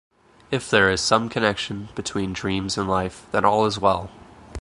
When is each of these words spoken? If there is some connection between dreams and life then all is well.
If 0.49 0.67
there 0.67 0.89
is 0.89 0.99
some 0.99 1.29
connection 1.29 1.89
between 1.93 2.33
dreams 2.33 2.75
and 2.75 2.89
life 2.89 3.27
then 3.31 3.45
all 3.45 3.67
is 3.67 3.77
well. 3.77 4.09